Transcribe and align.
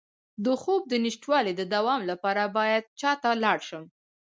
د 0.45 0.45
خوب 0.61 0.81
د 0.87 0.93
نشتوالي 1.05 1.53
د 1.55 1.61
دوام 1.73 2.01
لپاره 2.11 2.43
باید 2.57 2.83
چا 3.01 3.11
ته 3.21 3.29
لاړ 3.43 3.57
شم؟ 3.67 3.83